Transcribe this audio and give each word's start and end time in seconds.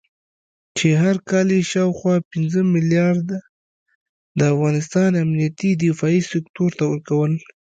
چې 0.77 0.87
هر 1.01 1.15
کال 1.29 1.47
یې 1.55 1.61
شاوخوا 1.71 2.15
پنځه 2.31 2.59
مليارده 2.73 3.39
د 4.37 4.39
افغانستان 4.53 5.11
امنيتي 5.23 5.69
دفاعي 5.73 6.21
سکتور 6.31 6.69
ته 6.77 6.83
ورکول 6.91 7.31